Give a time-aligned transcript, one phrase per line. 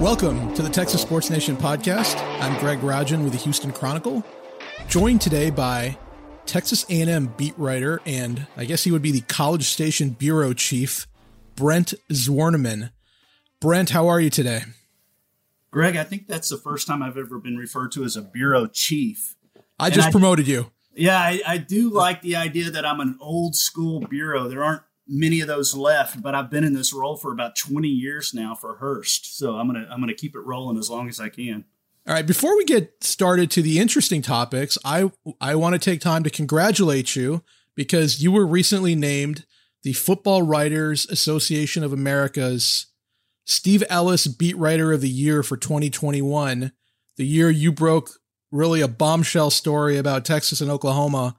[0.00, 2.20] Welcome to the Texas Sports Nation podcast.
[2.42, 4.22] I'm Greg Rajan with the Houston Chronicle,
[4.88, 5.96] joined today by
[6.44, 11.06] Texas A&M beat writer and I guess he would be the College Station bureau chief,
[11.54, 12.90] Brent Zwerneman.
[13.58, 14.64] Brent, how are you today?
[15.70, 18.66] Greg, I think that's the first time I've ever been referred to as a bureau
[18.66, 19.34] chief.
[19.80, 20.72] I just I, promoted you.
[20.94, 24.46] Yeah, I, I do like the idea that I'm an old school bureau.
[24.48, 27.88] There aren't many of those left, but I've been in this role for about 20
[27.88, 29.38] years now for Hearst.
[29.38, 31.64] So I'm gonna I'm gonna keep it rolling as long as I can.
[32.06, 36.00] All right, before we get started to the interesting topics, I I want to take
[36.00, 37.42] time to congratulate you
[37.74, 39.44] because you were recently named
[39.82, 42.86] the Football Writers Association of America's
[43.44, 46.72] Steve Ellis Beat Writer of the Year for 2021,
[47.16, 48.10] the year you broke
[48.50, 51.36] really a bombshell story about Texas and Oklahoma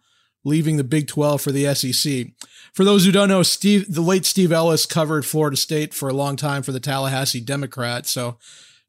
[0.47, 2.27] leaving the Big 12 for the SEC.
[2.73, 6.13] For those who don't know, Steve, the late Steve Ellis covered Florida State for a
[6.13, 8.05] long time for the Tallahassee Democrat.
[8.05, 8.37] So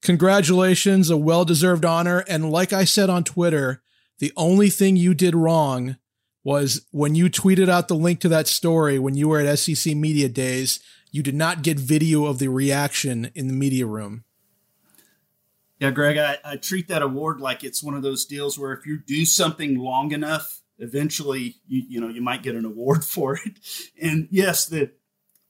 [0.02, 2.24] congratulations, a well-deserved honor.
[2.28, 3.82] And like I said on Twitter,
[4.18, 5.96] the only thing you did wrong
[6.44, 9.94] was when you tweeted out the link to that story when you were at SEC
[9.94, 10.80] Media Days,
[11.10, 14.24] you did not get video of the reaction in the media room.
[15.78, 18.84] Yeah, Greg, I, I treat that award like it's one of those deals where if
[18.84, 23.34] you do something long enough, eventually you, you know you might get an award for
[23.36, 23.58] it.
[24.00, 24.92] And yes, the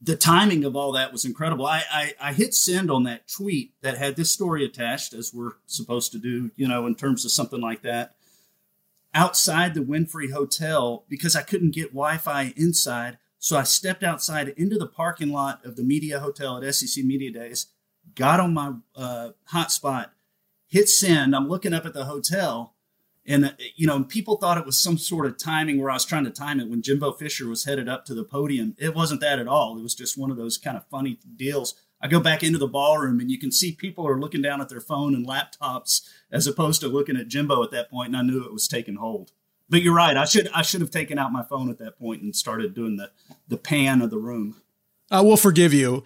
[0.01, 1.67] the timing of all that was incredible.
[1.67, 5.55] I, I, I hit send on that tweet that had this story attached, as we're
[5.67, 8.15] supposed to do, you know, in terms of something like that,
[9.13, 13.19] outside the Wynfrey Hotel because I couldn't get Wi-Fi inside.
[13.41, 17.33] So I stepped outside into the parking lot of the Media Hotel at SEC Media
[17.33, 17.67] Days,
[18.15, 20.11] got on my uh, hotspot,
[20.67, 21.35] hit send.
[21.35, 22.75] I'm looking up at the hotel
[23.29, 26.07] and, uh, you know, people thought it was some sort of timing where I was
[26.07, 28.75] trying to time it when Jimbo Fisher was headed up to the podium.
[28.79, 29.79] It wasn't that at all.
[29.79, 31.75] It was just one of those kind of funny deals.
[32.01, 34.71] I go back into the ballroom and you can see people are looking down at
[34.71, 38.23] their phone and laptops as opposed to looking at Jimbo at that point, and I
[38.23, 39.33] knew it was taking hold.
[39.69, 40.17] But you're right.
[40.17, 42.97] I should I should have taken out my phone at that point and started doing
[42.97, 43.11] the
[43.49, 44.63] the pan of the room.
[45.11, 46.05] I will forgive you.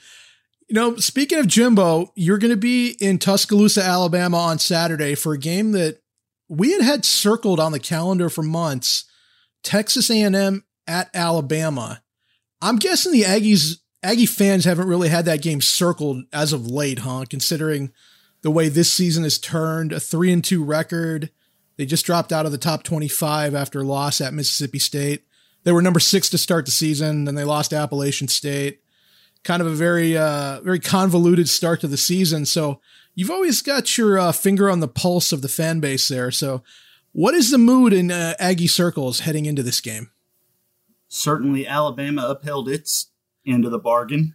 [0.66, 5.34] You know, speaking of Jimbo, you're going to be in Tuscaloosa, Alabama on Saturday for
[5.34, 6.02] a game that
[6.53, 9.05] we had had circled on the calendar for months
[9.63, 12.03] Texas A&M at Alabama.
[12.61, 16.99] I'm guessing the Aggies Aggie fans haven't really had that game circled as of late,
[16.99, 17.25] huh?
[17.31, 17.91] Considering
[18.43, 21.31] the way this season has turned, a 3 and 2 record.
[21.79, 25.25] They just dropped out of the top 25 after a loss at Mississippi State.
[25.65, 28.81] They were number 6 to start the season, then they lost to Appalachian State.
[29.43, 32.45] Kind of a very uh very convoluted start to the season.
[32.45, 32.81] So
[33.15, 36.31] you've always got your uh, finger on the pulse of the fan base there.
[36.31, 36.62] So,
[37.12, 40.11] what is the mood in uh, Aggie circles heading into this game?
[41.09, 43.11] Certainly, Alabama upheld its
[43.47, 44.34] end of the bargain,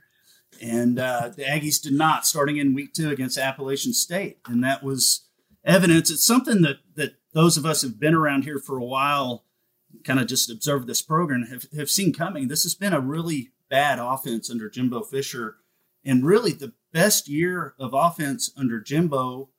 [0.61, 4.83] and uh, the Aggies did not, starting in week two against Appalachian State, and that
[4.83, 5.25] was
[5.65, 6.11] evidence.
[6.11, 9.45] It's something that that those of us have been around here for a while,
[10.03, 12.47] kind of just observed this program, have have seen coming.
[12.47, 15.57] This has been a really bad offense under Jimbo Fisher,
[16.05, 19.49] and really the best year of offense under Jimbo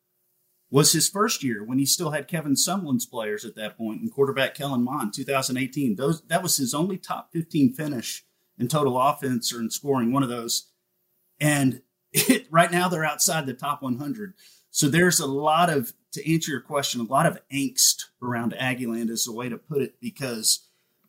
[0.73, 4.13] was his first year when he still had Kevin Sumlin's players at that point and
[4.13, 5.95] quarterback Kellen Mond, 2018.
[5.95, 8.25] Those that was his only top 15 finish
[8.59, 10.73] in total offense or in scoring, one of those.
[11.39, 11.83] And
[12.13, 14.35] it, right now they're outside the top 100.
[14.73, 19.11] So there's a lot of, to answer your question, a lot of angst around Aggieland
[19.11, 20.67] is the way to put it because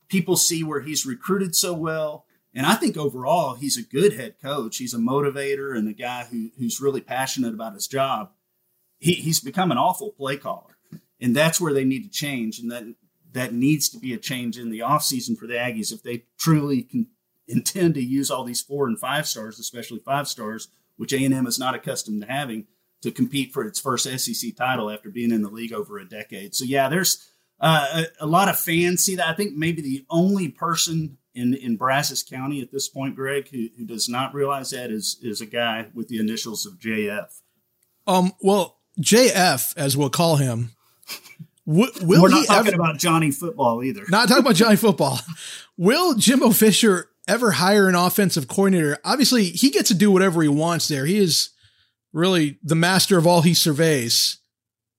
[0.10, 4.36] people see where he's recruited so well and I think overall, he's a good head
[4.42, 4.78] coach.
[4.78, 8.32] He's a motivator and a guy who, who's really passionate about his job.
[8.98, 10.78] He, he's become an awful play caller.
[11.22, 12.60] And that's where they need to change.
[12.60, 12.84] And that,
[13.34, 16.82] that needs to be a change in the offseason for the Aggies if they truly
[16.82, 17.08] can
[17.48, 21.60] intend to use all these four and five stars, especially five stars, which A&M is
[21.60, 22.66] not accustomed to having.
[23.02, 26.54] to compete for its first SEC title after being in the league over a decade.
[26.54, 27.30] So yeah, there's
[27.62, 29.28] uh, a, a, lot of fans see that.
[29.28, 33.68] I think maybe the only person in in Brazos County at this point, Greg, who,
[33.78, 37.28] who does not realize that is is a guy with the initials of JF.
[38.06, 38.34] Um.
[38.42, 40.72] Well, JF, as we'll call him.
[41.66, 44.04] will We're not talking ever, about Johnny Football either.
[44.10, 45.20] Not talking about Johnny Football.
[45.78, 48.98] Will Jimbo Fisher ever hire an offensive coordinator?
[49.06, 51.06] Obviously, he gets to do whatever he wants there.
[51.06, 51.52] He is
[52.12, 54.40] really the master of all he surveys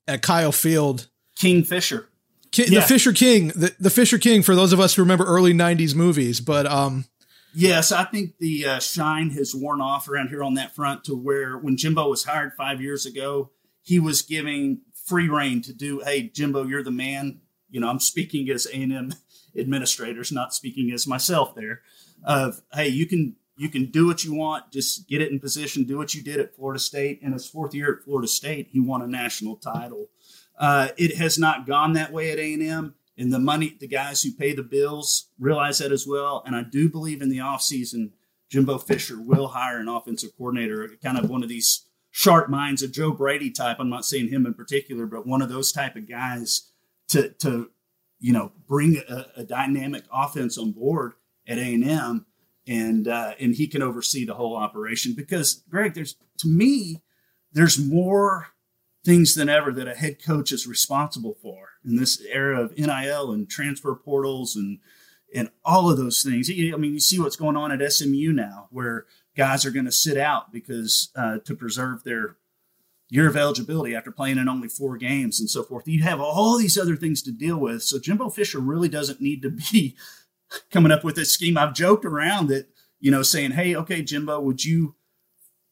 [0.09, 1.09] at Kyle Field.
[1.37, 2.09] King Fisher.
[2.53, 2.81] King, yeah.
[2.81, 5.95] The Fisher King, the, the Fisher King for those of us who remember early 90s
[5.95, 6.41] movies.
[6.41, 7.05] But um,
[7.53, 11.17] Yes, I think the uh, shine has worn off around here on that front to
[11.17, 13.51] where when Jimbo was hired five years ago,
[13.83, 17.41] he was giving free rein to do, hey, Jimbo, you're the man.
[17.69, 19.13] You know, I'm speaking as A&M
[19.59, 21.81] administrators, not speaking as myself there.
[22.23, 25.85] Of hey, you can you can do what you want, just get it in position,
[25.85, 27.21] do what you did at Florida State.
[27.23, 30.09] In his fourth year at Florida State, he won a national title.
[30.61, 34.31] Uh, it has not gone that way at A&M, and the money, the guys who
[34.31, 36.45] pay the bills realize that as well.
[36.47, 38.11] And I do believe in the offseason,
[38.51, 42.89] Jimbo Fisher will hire an offensive coordinator, kind of one of these sharp minds, a
[42.89, 43.79] Joe Brady type.
[43.81, 46.71] I'm not saying him in particular, but one of those type of guys
[47.09, 47.71] to to
[48.19, 51.15] you know bring a, a dynamic offense on board
[51.49, 52.27] at A&M
[52.67, 57.03] and uh, and he can oversee the whole operation because Greg, there's to me,
[57.53, 58.49] there's more
[59.05, 63.33] things than ever that a head coach is responsible for in this era of NIL
[63.33, 64.79] and transfer portals and
[65.33, 66.51] and all of those things.
[66.51, 69.07] I mean, you see what's going on at SMU now, where
[69.37, 72.37] guys are going to sit out because uh, to preserve their
[73.11, 75.87] year of eligibility after playing in only four games and so forth.
[75.87, 77.83] You have all these other things to deal with.
[77.83, 79.97] So Jimbo Fisher really doesn't need to be
[80.71, 81.59] coming up with this scheme.
[81.59, 82.69] I've joked around that,
[83.01, 84.95] you know, saying, hey, okay, Jimbo, would you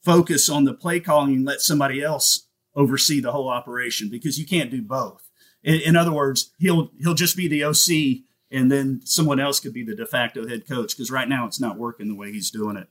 [0.05, 2.48] focus on the play calling and let somebody else
[2.79, 4.09] oversee the whole operation?
[4.09, 5.29] Because you can't do both.
[5.63, 9.75] In, in other words, he'll he'll just be the OC and then someone else could
[9.75, 12.51] be the de facto head coach because right now it's not working the way he's
[12.51, 12.89] doing it.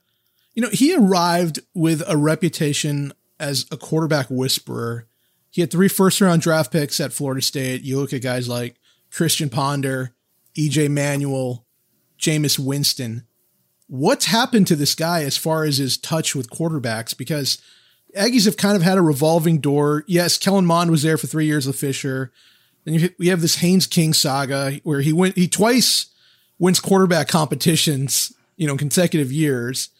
[0.54, 5.06] You know, he arrived with a reputation as a quarterback whisperer.
[5.50, 7.82] He had three first round draft picks at Florida State.
[7.82, 8.76] You look at guys like
[9.10, 10.14] Christian Ponder,
[10.56, 11.64] EJ Manuel,
[12.18, 13.24] Jameis Winston.
[13.86, 17.16] What's happened to this guy as far as his touch with quarterbacks?
[17.16, 17.62] Because
[18.16, 20.04] Aggies have kind of had a revolving door.
[20.06, 22.32] Yes, Kellen Mond was there for three years with Fisher.
[22.84, 26.06] Then we have this Haynes King saga where he went, he twice
[26.58, 29.90] wins quarterback competitions, you know, consecutive years.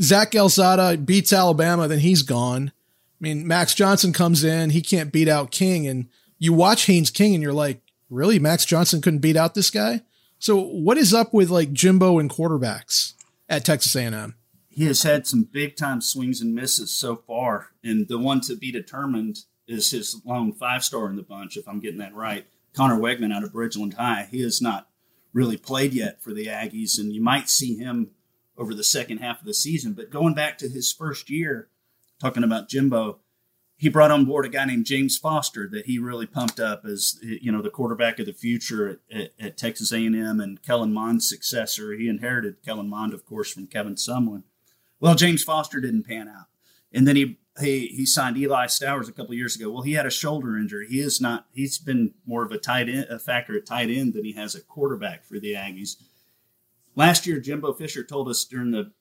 [0.00, 2.72] Zach Calzada beats Alabama, then he's gone.
[3.20, 6.08] I mean, Max Johnson comes in, he can't beat out King, and
[6.38, 8.38] you watch Haynes King and you're like, really?
[8.38, 10.02] Max Johnson couldn't beat out this guy?
[10.38, 13.14] So what is up with like Jimbo and quarterbacks
[13.48, 14.34] at Texas A&M?
[14.78, 18.54] He has had some big time swings and misses so far, and the one to
[18.54, 22.46] be determined is his lone five star in the bunch, if I'm getting that right.
[22.74, 24.28] Conner Weigman out of Bridgeland High.
[24.30, 24.86] He has not
[25.32, 28.12] really played yet for the Aggies, and you might see him
[28.56, 29.94] over the second half of the season.
[29.94, 31.70] But going back to his first year,
[32.20, 33.18] talking about Jimbo,
[33.76, 37.18] he brought on board a guy named James Foster that he really pumped up as
[37.20, 41.28] you know the quarterback of the future at, at, at Texas A&M and Kellen Mond's
[41.28, 41.94] successor.
[41.94, 44.44] He inherited Kellen Mond, of course, from Kevin Sumlin.
[45.00, 46.46] Well, James Foster didn't pan out,
[46.92, 49.70] and then he he he signed Eli Stowers a couple years ago.
[49.70, 50.86] Well, he had a shoulder injury.
[50.88, 51.46] He is not.
[51.52, 54.54] He's been more of a tight end, a factor at tight end than he has
[54.54, 55.96] a quarterback for the Aggies.
[56.94, 58.92] Last year, Jimbo Fisher told us during the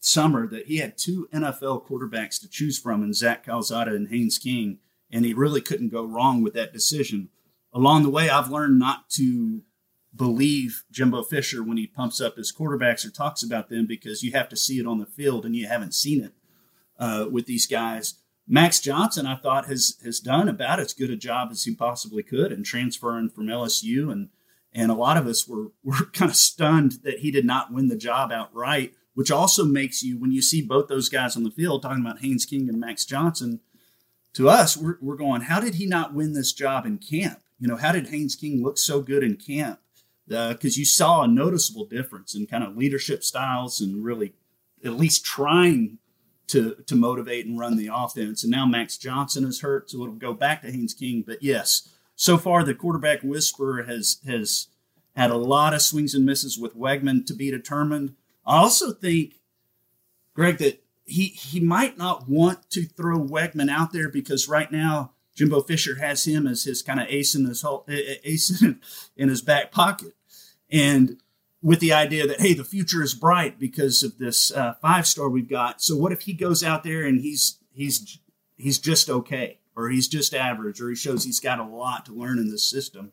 [0.00, 4.38] summer that he had two NFL quarterbacks to choose from in Zach Calzada and Haynes
[4.38, 4.78] King,
[5.10, 7.28] and he really couldn't go wrong with that decision.
[7.72, 9.62] Along the way, I've learned not to
[10.18, 14.32] believe Jimbo Fisher when he pumps up his quarterbacks or talks about them because you
[14.32, 16.32] have to see it on the field and you haven't seen it
[16.98, 18.14] uh, with these guys.
[18.46, 22.22] Max Johnson, I thought, has has done about as good a job as he possibly
[22.22, 24.28] could in transferring from LSU, and
[24.72, 27.88] and a lot of us were were kind of stunned that he did not win
[27.88, 31.50] the job outright which also makes you, when you see both those guys on the
[31.50, 33.58] field, talking about Haynes King and Max Johnson,
[34.34, 37.40] to us, we're, we're going, how did he not win this job in camp?
[37.58, 39.80] You know, how did Haynes King look so good in camp?
[40.28, 44.34] Because uh, you saw a noticeable difference in kind of leadership styles and really
[44.84, 45.98] at least trying
[46.48, 48.42] to to motivate and run the offense.
[48.42, 51.22] And now Max Johnson is hurt, so it'll go back to Haynes King.
[51.26, 54.68] But yes, so far the quarterback whisperer has has
[55.14, 58.14] had a lot of swings and misses with Weigman to be determined.
[58.46, 59.34] I also think,
[60.34, 65.12] Greg, that he he might not want to throw Weigman out there because right now
[65.34, 68.62] Jimbo Fisher has him as his kind of ace in his hole, ace
[69.16, 70.14] in his back pocket,
[70.70, 71.18] and
[71.62, 75.28] with the idea that hey, the future is bright because of this uh, five star
[75.28, 75.82] we've got.
[75.82, 78.18] So what if he goes out there and he's he's
[78.56, 82.12] he's just okay, or he's just average, or he shows he's got a lot to
[82.12, 83.12] learn in this system.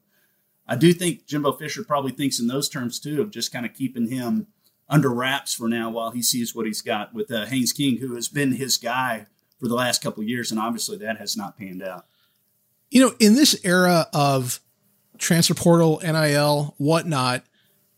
[0.68, 3.74] I do think Jimbo Fisher probably thinks in those terms too of just kind of
[3.74, 4.48] keeping him
[4.90, 8.16] under wraps for now while he sees what he's got with uh, Haynes King, who
[8.16, 9.28] has been his guy
[9.60, 12.06] for the last couple years, and obviously that has not panned out.
[12.92, 14.60] You know, in this era of
[15.18, 17.44] transfer portal, NIL, whatnot,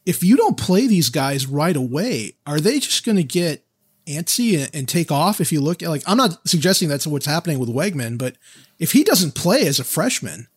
[0.06, 3.66] if you don't play these guys right away, are they just going to get
[4.08, 5.42] antsy and, take off?
[5.42, 8.38] If you look at like, I'm not suggesting that's what's happening with Weigman, but
[8.80, 10.48] if he doesn't play as a freshman,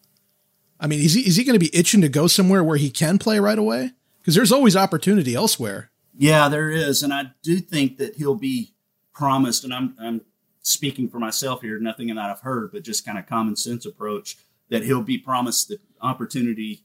[0.79, 2.91] I mean, is he, is he going to be itching to go somewhere where he
[2.91, 3.91] can play right away?
[4.21, 5.91] Because there's always opportunity elsewhere.
[6.17, 7.03] Yeah, there is.
[7.03, 8.73] And I do think that he'll be
[9.13, 10.21] promised, and I'm, I'm
[10.63, 14.37] speaking for myself here, nothing that I've heard, but just kind of common sense approach
[14.71, 16.83] that he'll be promised the opportunity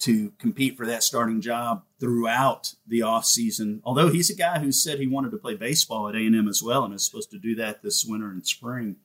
[0.00, 3.80] to compete for that starting job throughout the off season.
[3.84, 6.84] Although he's a guy who said he wanted to play baseball at A&M as well
[6.84, 8.96] and is supposed to do that this winter and spring.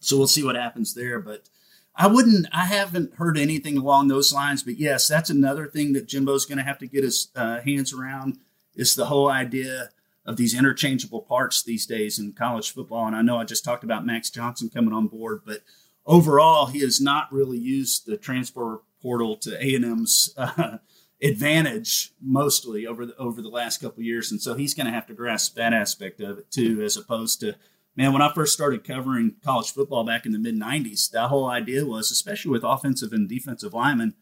[0.00, 1.48] So we'll see what happens there, but
[1.96, 6.08] I wouldn't I haven't heard anything along those lines, but yes, that's another thing that
[6.08, 8.38] Jimbo's going to have to get his uh, hands around
[8.74, 9.90] is the whole idea
[10.26, 13.06] of these interchangeable parts these days in college football.
[13.06, 15.60] And I know I just talked about Max Johnson coming on board, but
[16.06, 20.78] overall, he has not really used the transfer portal to A&M's uh,
[21.22, 24.30] advantage mostly over the, over the last couple years.
[24.30, 27.40] And so he's going to have to grasp that aspect of it too, as opposed
[27.40, 27.54] to,
[27.96, 31.48] man, when I first started covering college football back in the mid 90s, that whole
[31.48, 34.14] idea was, especially with offensive and defensive linemen,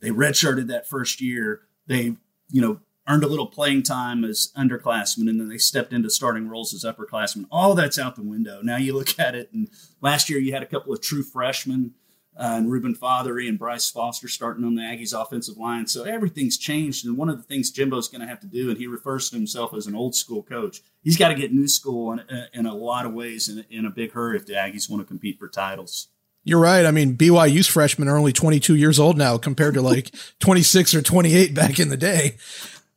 [0.00, 1.62] they redshirted that first year.
[1.86, 2.16] They,
[2.50, 6.48] you know, earned a little playing time as underclassmen, and then they stepped into starting
[6.48, 7.46] roles as upperclassmen.
[7.50, 8.60] All that's out the window.
[8.62, 9.68] Now you look at it, and
[10.00, 11.94] last year you had a couple of true freshmen,
[12.36, 15.86] uh, and Reuben Fatheree and Bryce Foster starting on the Aggies offensive line.
[15.86, 18.78] So everything's changed, and one of the things Jimbo's going to have to do, and
[18.78, 22.12] he refers to himself as an old school coach, he's got to get new school
[22.12, 25.00] in, in a lot of ways in, in a big hurry if the Aggies want
[25.00, 26.08] to compete for titles.
[26.46, 26.84] You're right.
[26.84, 31.02] I mean, BYU's freshmen are only 22 years old now compared to like 26 or
[31.02, 32.36] 28 back in the day.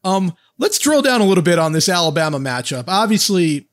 [0.03, 2.85] Um, let's drill down a little bit on this Alabama matchup.
[2.87, 3.67] Obviously,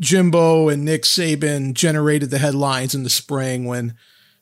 [0.00, 3.94] Jimbo and Nick Saban generated the headlines in the spring when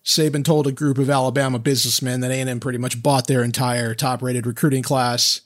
[0.04, 4.46] Saban told a group of Alabama businessmen that A&M pretty much bought their entire top-rated
[4.46, 5.40] recruiting class.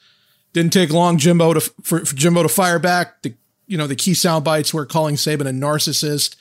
[0.53, 3.23] Didn't take long Jimbo to for, for Jimbo to fire back.
[3.23, 3.35] The
[3.67, 6.35] you know the key sound bites were calling Saban a narcissist,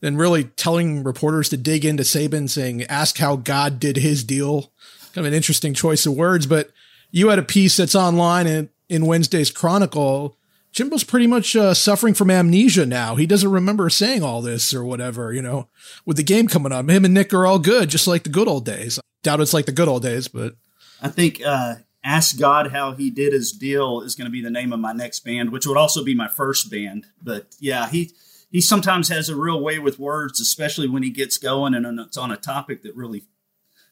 [0.00, 4.72] then really telling reporters to dig into Saban, saying ask how God did his deal.
[5.14, 6.72] Kind of an interesting choice of words, but
[7.14, 10.36] you had a piece that's online in, in Wednesday's Chronicle.
[10.72, 13.14] Jimbo's pretty much uh, suffering from amnesia now.
[13.14, 15.68] He doesn't remember saying all this or whatever, you know,
[16.04, 16.90] with the game coming up.
[16.90, 18.98] Him and Nick are all good, just like the good old days.
[19.22, 20.56] Doubt it's like the good old days, but.
[21.00, 24.50] I think uh, Ask God How He Did His Deal is going to be the
[24.50, 27.06] name of my next band, which would also be my first band.
[27.22, 28.10] But yeah, he
[28.50, 32.16] he sometimes has a real way with words, especially when he gets going and it's
[32.16, 33.22] on a topic that really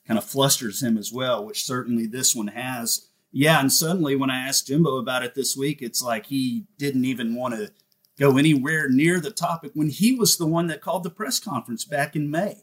[0.09, 4.31] kind of flusters him as well, which certainly this one has yeah, and suddenly when
[4.31, 7.73] I asked Jimbo about it this week, it's like he didn't even want to
[8.19, 11.85] go anywhere near the topic when he was the one that called the press conference
[11.85, 12.59] back in May.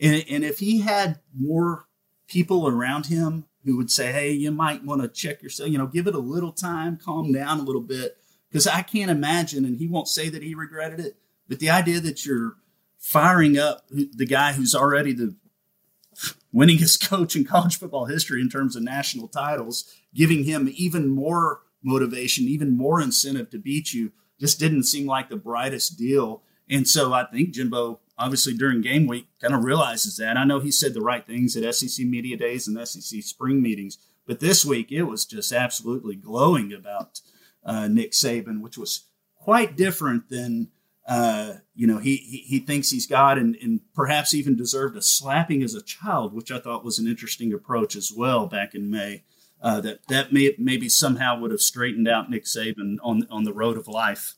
[0.00, 1.86] And, and if he had more
[2.26, 5.86] people around him who would say, hey, you might want to check yourself, you know,
[5.86, 8.16] give it a little time, calm down a little bit.
[8.48, 11.16] Because I can't imagine, and he won't say that he regretted it,
[11.48, 12.56] but the idea that you're
[12.98, 15.34] firing up the guy who's already the
[16.54, 21.60] winningest coach in college football history in terms of national titles, giving him even more
[21.82, 26.42] motivation, even more incentive to beat you, just didn't seem like the brightest deal.
[26.68, 30.36] And so I think Jimbo, obviously during game week, kind of realizes that.
[30.36, 33.98] I know he said the right things at SEC media days and SEC spring meetings,
[34.26, 37.20] but this week it was just absolutely glowing about
[37.64, 39.04] uh, Nick Saban, which was
[39.36, 40.68] quite different than
[41.06, 45.02] uh, you know, he, he, he thinks he's God and, and perhaps even deserved a
[45.02, 48.90] slapping as a child, which I thought was an interesting approach as well back in
[48.90, 49.22] May.
[49.64, 53.52] Uh, that that may, maybe somehow would have straightened out Nick Saban on on the
[53.52, 54.34] road of life.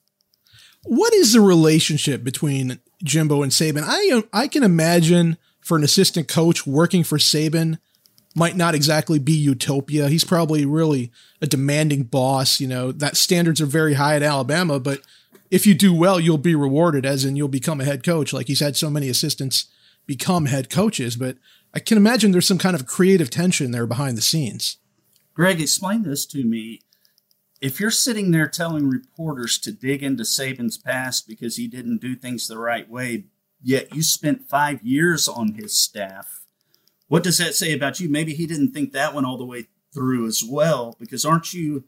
[0.84, 3.82] What is the relationship between Jimbo and Saban?
[3.84, 7.78] I I can imagine for an assistant coach working for Saban
[8.36, 10.08] might not exactly be utopia.
[10.08, 11.10] He's probably really
[11.42, 12.60] a demanding boss.
[12.60, 15.00] You know that standards are very high at Alabama, but
[15.50, 18.32] if you do well, you'll be rewarded, as in you'll become a head coach.
[18.32, 19.66] Like he's had so many assistants
[20.06, 21.36] become head coaches, but
[21.74, 24.76] I can imagine there's some kind of creative tension there behind the scenes.
[25.36, 26.80] Greg, explain this to me.
[27.60, 32.16] If you're sitting there telling reporters to dig into Saban's past because he didn't do
[32.16, 33.26] things the right way,
[33.62, 36.46] yet you spent five years on his staff,
[37.08, 38.08] what does that say about you?
[38.08, 41.84] Maybe he didn't think that one all the way through as well, because aren't you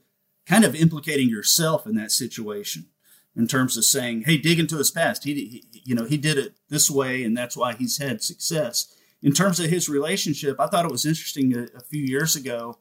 [0.47, 2.89] kind of implicating yourself in that situation?
[3.37, 5.23] in terms of saying, "Hey, dig into his past.
[5.23, 8.93] He, he, you know, he did it this way, and that's why he's had success."
[9.23, 12.79] In terms of his relationship, I thought it was interesting a, a few years ago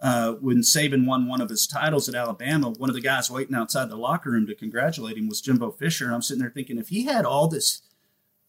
[0.00, 2.70] uh, when Saban won one of his titles at Alabama.
[2.70, 6.06] One of the guys waiting outside the locker room to congratulate him was Jimbo Fisher,
[6.06, 7.82] and I'm sitting there thinking, if he had all this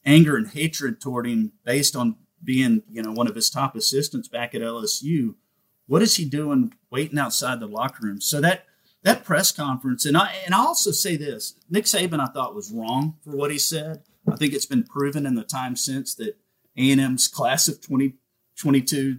[0.05, 4.27] anger and hatred toward him based on being, you know, one of his top assistants
[4.27, 5.35] back at LSU,
[5.87, 8.21] what is he doing waiting outside the locker room?
[8.21, 8.65] So that
[9.03, 12.71] that press conference, and I and I also say this: Nick Saban, I thought was
[12.71, 14.03] wrong for what he said.
[14.31, 16.37] I think it's been proven in the time since that
[16.77, 19.17] A and M's class of 2022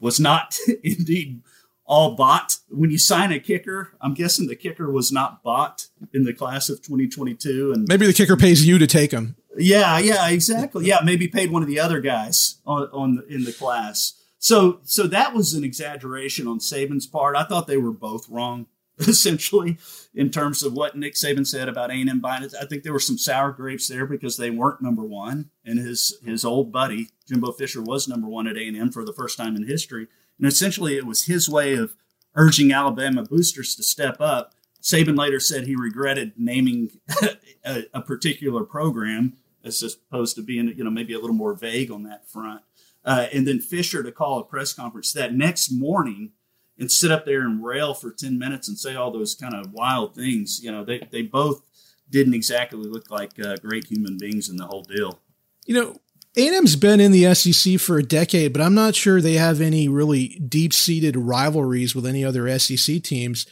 [0.00, 1.42] was not indeed
[1.84, 2.58] all bought.
[2.68, 6.68] When you sign a kicker, I'm guessing the kicker was not bought in the class
[6.68, 9.36] of 2022, and maybe the kicker pays you to take him.
[9.56, 10.86] Yeah, yeah, exactly.
[10.86, 14.14] Yeah, maybe paid one of the other guys on, on in the class.
[14.38, 17.34] So, so that was an exaggeration on Saban's part.
[17.34, 18.66] I thought they were both wrong
[19.06, 19.78] essentially,
[20.14, 22.48] in terms of what Nick Saban said about A&M buying.
[22.60, 26.18] I think there were some sour grapes there because they weren't number one, and his
[26.24, 29.66] his old buddy Jimbo Fisher was number one at A&M for the first time in
[29.66, 30.08] history.
[30.38, 31.94] And essentially, it was his way of
[32.34, 34.54] urging Alabama boosters to step up.
[34.82, 36.90] Saban later said he regretted naming
[37.64, 41.90] a, a particular program as opposed to being, you know, maybe a little more vague
[41.90, 42.62] on that front.
[43.04, 46.32] Uh, and then Fisher to call a press conference that next morning
[46.78, 49.72] and sit up there and rail for 10 minutes and say all those kind of
[49.72, 50.62] wild things.
[50.62, 51.62] You know, they, they both
[52.10, 55.20] didn't exactly look like uh, great human beings in the whole deal.
[55.66, 55.96] You know,
[56.36, 59.88] A&M's been in the SEC for a decade, but I'm not sure they have any
[59.88, 63.46] really deep-seated rivalries with any other SEC teams.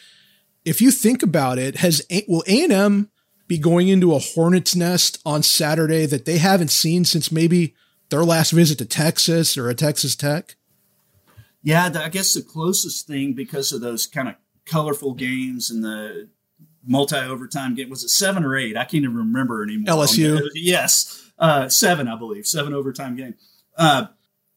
[0.65, 3.11] If you think about it, has will A&M
[3.49, 7.75] be going into a hornet's nest on Saturday that they haven't seen since maybe
[8.11, 10.56] their last visit to Texas or a Texas Tech?
[11.67, 16.29] Yeah, I guess the closest thing because of those kind of colorful games and the
[16.87, 18.77] multi overtime game was it seven or eight?
[18.77, 19.97] I can't even remember anymore.
[19.97, 23.35] LSU, yes, uh, seven, I believe, seven overtime game.
[23.77, 24.07] Uh,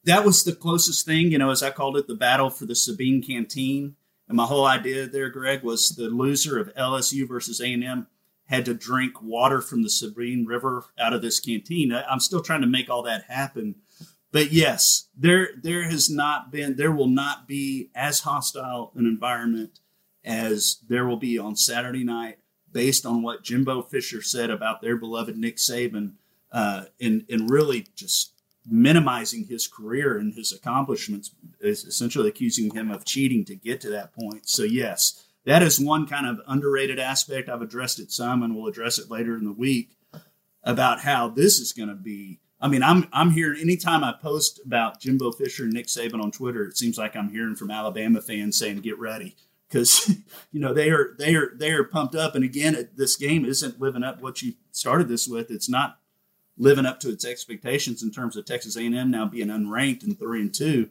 [0.03, 2.75] that was the closest thing, you know, as I called it, the battle for the
[2.75, 3.95] Sabine Canteen.
[4.27, 8.07] And my whole idea there, Greg, was the loser of LSU versus A and M
[8.45, 11.91] had to drink water from the Sabine River out of this canteen.
[11.91, 13.77] I'm still trying to make all that happen
[14.31, 19.79] but yes, there there has not been there will not be as hostile an environment
[20.23, 22.37] as there will be on Saturday night,
[22.71, 26.13] based on what Jimbo Fisher said about their beloved Nick Saban,
[26.51, 28.33] uh, and and really just
[28.69, 33.89] minimizing his career and his accomplishments, is essentially accusing him of cheating to get to
[33.89, 34.47] that point.
[34.47, 37.49] So yes, that is one kind of underrated aspect.
[37.49, 39.95] I've addressed it some, and we'll address it later in the week
[40.63, 44.59] about how this is going to be I mean, I'm I'm hearing anytime I post
[44.65, 48.21] about Jimbo Fisher and Nick Saban on Twitter, it seems like I'm hearing from Alabama
[48.21, 49.35] fans saying, "Get ready,"
[49.69, 50.09] because
[50.51, 52.35] you know they are they are they are pumped up.
[52.35, 55.51] And again, this game isn't living up what you started this with.
[55.51, 55.99] It's not
[56.57, 60.41] living up to its expectations in terms of Texas A&M now being unranked and three
[60.41, 60.89] and two.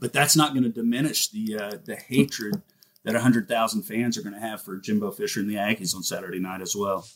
[0.00, 2.60] But that's not going to diminish the uh, the hatred
[3.04, 6.02] that hundred thousand fans are going to have for Jimbo Fisher and the Aggies on
[6.02, 7.06] Saturday night as well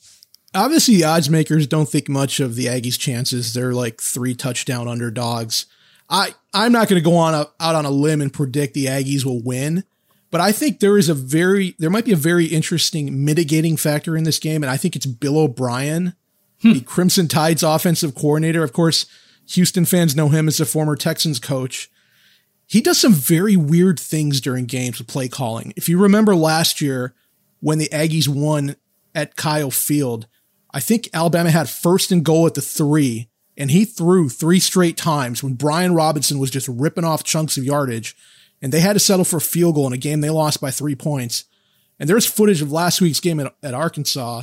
[0.55, 3.53] obviously the odds makers don't think much of the Aggies' chances.
[3.53, 5.67] They're like three touchdown underdogs.
[6.09, 8.87] I I'm not going to go on a, out on a limb and predict the
[8.87, 9.85] Aggies will win,
[10.31, 14.17] but I think there is a very there might be a very interesting mitigating factor
[14.17, 16.15] in this game, and I think it's Bill O'Brien,
[16.63, 16.73] hmm.
[16.75, 18.63] the Crimson Tide's offensive coordinator.
[18.63, 19.07] Of course,
[19.51, 21.91] Houston fans know him as a former Texans coach.
[22.69, 25.73] He does some very weird things during games with play calling.
[25.77, 27.15] If you remember last year
[27.61, 28.75] when the Aggies won
[29.15, 30.27] at Kyle Field,
[30.73, 34.97] I think Alabama had first and goal at the three, and he threw three straight
[34.97, 38.17] times when Brian Robinson was just ripping off chunks of yardage,
[38.61, 40.71] and they had to settle for a field goal in a game they lost by
[40.71, 41.45] three points.
[41.99, 44.43] And there's footage of last week's game at, at Arkansas.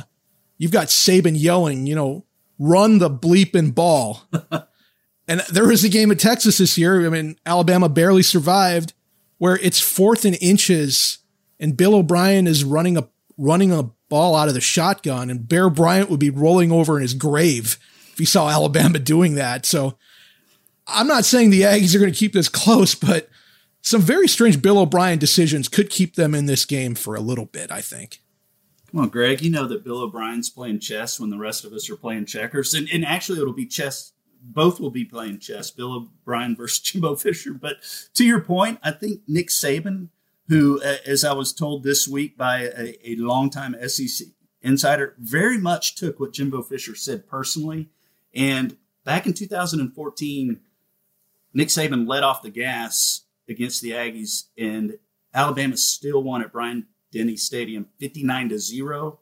[0.58, 2.24] You've got Saban yelling, you know,
[2.58, 4.22] run the bleeping ball.
[5.28, 7.06] and there was a game at Texas this year.
[7.06, 8.92] I mean, Alabama barely survived,
[9.38, 11.18] where it's fourth and inches,
[11.60, 15.68] and Bill O'Brien is running a running a ball out of the shotgun, and Bear
[15.68, 17.80] Bryant would be rolling over in his grave
[18.12, 19.66] if he saw Alabama doing that.
[19.66, 19.98] So
[20.86, 23.28] I'm not saying the Aggies are going to keep this close, but
[23.82, 27.46] some very strange Bill O'Brien decisions could keep them in this game for a little
[27.46, 28.22] bit, I think.
[28.92, 31.96] Well, Greg, you know that Bill O'Brien's playing chess when the rest of us are
[31.96, 32.72] playing checkers.
[32.72, 34.12] And, and actually, it'll be chess.
[34.40, 37.52] Both will be playing chess, Bill O'Brien versus Jimbo Fisher.
[37.52, 37.78] But
[38.14, 40.10] to your point, I think Nick Saban
[40.48, 44.28] who, uh, as I was told this week by a, a longtime SEC
[44.62, 47.88] insider, very much took what Jimbo Fisher said personally.
[48.34, 50.60] And back in 2014,
[51.54, 54.98] Nick Saban let off the gas against the Aggies, and
[55.32, 59.20] Alabama still won at Bryant Denny Stadium 59 to 0.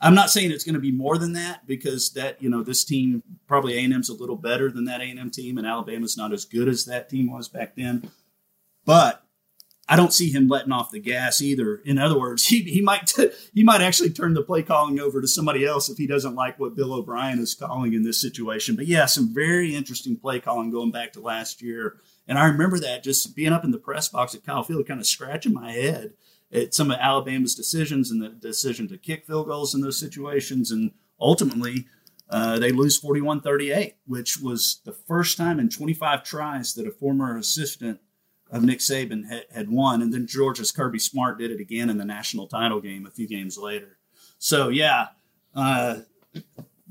[0.00, 2.84] I'm not saying it's going to be more than that because that you know this
[2.84, 6.68] team probably A&M's a little better than that A&M team, and Alabama's not as good
[6.68, 8.10] as that team was back then.
[8.84, 9.23] But
[9.86, 11.76] I don't see him letting off the gas either.
[11.76, 15.20] In other words, he, he might t- he might actually turn the play calling over
[15.20, 18.76] to somebody else if he doesn't like what Bill O'Brien is calling in this situation.
[18.76, 21.96] But yeah, some very interesting play calling going back to last year.
[22.26, 25.00] And I remember that just being up in the press box at Kyle Field, kind
[25.00, 26.14] of scratching my head
[26.52, 30.70] at some of Alabama's decisions and the decision to kick field goals in those situations.
[30.70, 31.86] And ultimately,
[32.30, 36.90] uh, they lose 41 38, which was the first time in 25 tries that a
[36.90, 38.00] former assistant
[38.50, 40.02] of Nick Saban had, had won.
[40.02, 43.26] And then Georgia's Kirby Smart did it again in the national title game a few
[43.26, 43.98] games later.
[44.38, 45.08] So, yeah,
[45.54, 46.00] uh,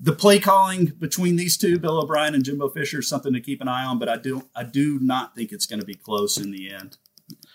[0.02, 3.62] the play calling between these two, Bill O'Brien and Jimbo Fisher, is something to keep
[3.62, 4.00] an eye on.
[4.00, 6.98] But I do, I do not think it's going to be close in the end.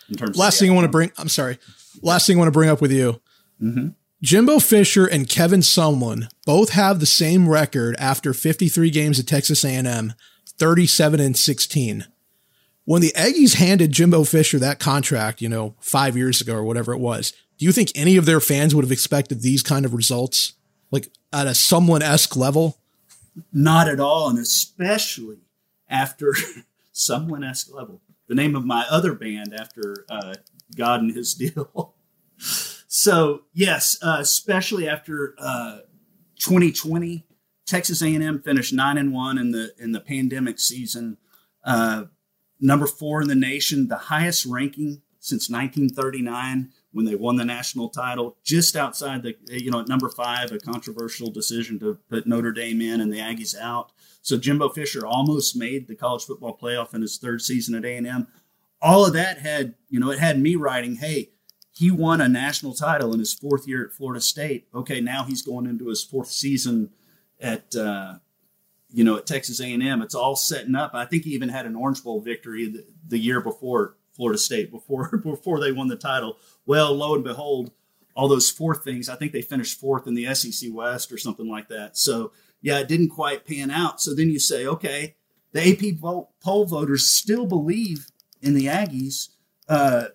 [0.09, 1.59] In terms, last thing I want to bring, I'm sorry,
[2.01, 3.21] last thing I want to bring up with you,
[3.61, 3.89] mm-hmm.
[4.23, 9.65] Jimbo Fisher and Kevin Sumlin both have the same record after 53 games at Texas
[9.65, 10.15] A&M,
[10.59, 12.07] 37 and 16
[12.89, 16.95] when the Aggies handed Jimbo Fisher that contract, you know, five years ago or whatever
[16.95, 19.93] it was, do you think any of their fans would have expected these kind of
[19.93, 20.55] results,
[20.91, 22.79] like at a Sumlin esque level?
[23.53, 25.41] Not at all, and especially
[25.91, 26.35] after
[26.95, 28.01] Sumlin esque level.
[28.27, 30.37] The name of my other band after uh,
[30.75, 31.95] God and His deal.
[32.39, 35.81] so yes, uh, especially after uh,
[36.39, 37.27] 2020,
[37.67, 41.19] Texas A&M finished nine and one in the in the pandemic season.
[42.61, 47.91] Number four in the nation, the highest ranking since 1939 when they won the national
[47.91, 52.53] title, just outside the, you know, at number five, a controversial decision to put Notre
[52.53, 53.93] Dame in and the Aggies out.
[54.23, 58.27] So Jimbo Fisher almost made the college football playoff in his third season at A&M.
[58.81, 61.31] All of that had, you know, it had me writing, hey,
[61.73, 64.67] he won a national title in his fourth year at Florida State.
[64.75, 66.91] Okay, now he's going into his fourth season
[67.41, 68.15] at uh,
[68.91, 70.93] you know, at Texas A&M, it's all setting up.
[70.95, 74.71] I think he even had an Orange Bowl victory the, the year before Florida State,
[74.71, 76.39] before before they won the title.
[76.67, 77.71] Well, lo and behold,
[78.15, 79.09] all those fourth things.
[79.09, 81.97] I think they finished fourth in the SEC West or something like that.
[81.97, 84.01] So yeah, it didn't quite pan out.
[84.01, 85.15] So then you say, okay,
[85.53, 88.07] the AP poll voters still believe
[88.43, 89.29] in the Aggies
[89.69, 90.07] uh,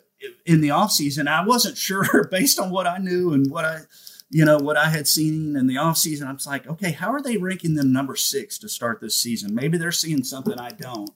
[0.46, 1.28] in the offseason.
[1.28, 3.82] I wasn't sure based on what I knew and what I
[4.34, 7.22] you know, what I had seen in the offseason, I was like, okay, how are
[7.22, 9.54] they ranking them number six to start this season?
[9.54, 11.12] Maybe they're seeing something I don't.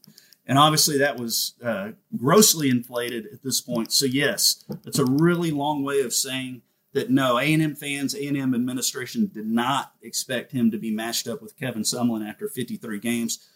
[0.45, 3.91] And obviously, that was uh, grossly inflated at this point.
[3.91, 6.62] So, yes, it's a really long way of saying
[6.93, 11.58] that no, A&M fans, A&M administration did not expect him to be matched up with
[11.58, 13.49] Kevin Sumlin after 53 games.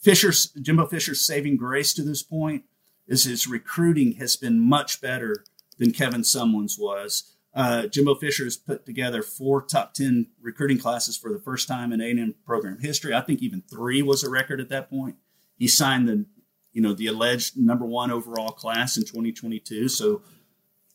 [0.00, 2.62] Fisher's, Jimbo Fisher's saving grace to this point
[3.08, 5.44] is his recruiting has been much better
[5.76, 7.34] than Kevin Sumlin's was.
[7.58, 11.92] Uh, Jimbo Fisher has put together four top 10 recruiting classes for the first time
[11.92, 13.12] in A&M program history.
[13.12, 15.16] I think even three was a record at that point.
[15.56, 16.24] He signed the,
[16.72, 19.88] you know, the alleged number one overall class in 2022.
[19.88, 20.22] So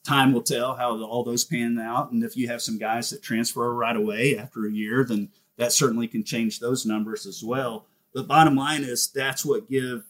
[0.05, 2.13] time will tell how all those pan out.
[2.13, 5.73] And if you have some guys that transfer right away after a year, then that
[5.73, 7.87] certainly can change those numbers as well.
[8.13, 10.05] But bottom line is that's what give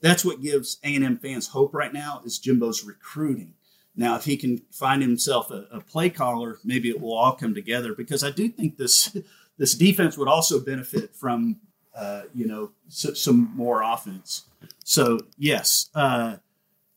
[0.00, 3.54] that's what gives A&M fans hope right now is Jimbo's recruiting
[4.00, 7.52] now, if he can find himself a, a, play caller, maybe it will all come
[7.52, 7.94] together.
[7.94, 9.14] Because I do think this
[9.58, 11.60] this defense would also benefit from
[11.94, 14.46] uh, you know some more offense.
[14.84, 16.38] So yes, uh,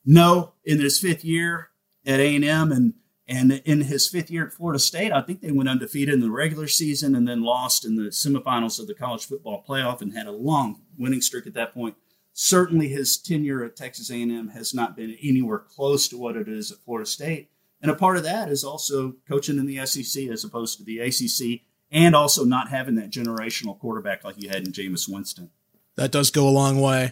[0.05, 1.71] no, in his fifth year
[2.05, 2.93] at A and M and
[3.27, 6.31] and in his fifth year at Florida State, I think they went undefeated in the
[6.31, 10.27] regular season and then lost in the semifinals of the college football playoff and had
[10.27, 11.95] a long winning streak at that point
[12.33, 16.71] certainly his tenure at Texas A&M has not been anywhere close to what it is
[16.71, 17.49] at Florida State.
[17.81, 20.99] And a part of that is also coaching in the SEC as opposed to the
[20.99, 25.51] ACC, and also not having that generational quarterback like you had in Jameis Winston.
[25.95, 27.11] That does go a long way.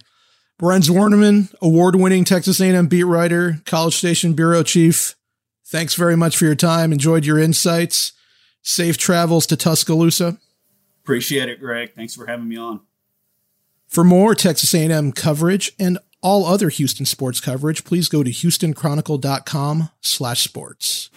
[0.57, 5.15] Brent Zwerneman, award-winning Texas A&M beat writer, College Station bureau chief.
[5.67, 6.91] Thanks very much for your time.
[6.91, 8.13] Enjoyed your insights.
[8.62, 10.38] Safe travels to Tuscaloosa.
[11.03, 11.93] Appreciate it, Greg.
[11.95, 12.81] Thanks for having me on.
[13.91, 19.89] For more Texas A&M coverage and all other Houston sports coverage, please go to houstonchronicle.com
[19.99, 21.10] slash sports.